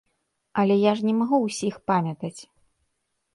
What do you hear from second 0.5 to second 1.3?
Але ж я не